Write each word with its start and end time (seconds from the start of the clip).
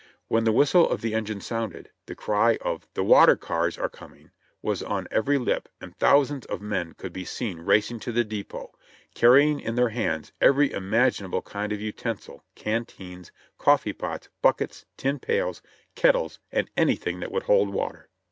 When 0.29 0.45
the 0.45 0.51
whistle 0.51 0.89
of 0.89 1.01
the 1.01 1.13
engine 1.13 1.41
sounded, 1.41 1.91
the 2.07 2.15
cry 2.15 2.57
of 2.61 2.87
"the 2.95 3.03
water 3.03 3.35
cars 3.35 3.77
are 3.77 3.87
coming!" 3.87 4.31
was 4.63 4.81
on 4.81 5.07
every 5.11 5.37
lip 5.37 5.69
and 5.79 5.95
thousands 5.95 6.47
of 6.47 6.59
men 6.59 6.93
could 6.95 7.13
be 7.13 7.23
seen 7.23 7.59
racing 7.59 7.99
to 7.99 8.11
the 8.11 8.23
depot, 8.23 8.73
carrying 9.13 9.59
in 9.59 9.75
their 9.75 9.89
hands 9.89 10.31
every 10.41 10.69
imag 10.71 11.21
inable 11.21 11.45
kind 11.45 11.71
of 11.71 11.79
utensil, 11.81 12.43
canteens, 12.55 13.31
coffee 13.59 13.93
pots, 13.93 14.29
buckets, 14.41 14.87
tin 14.97 15.19
pails, 15.19 15.61
kettles 15.93 16.39
and 16.51 16.71
anything 16.75 17.19
that 17.19 17.31
would 17.31 17.43
hold 17.43 17.69
water. 17.69 18.09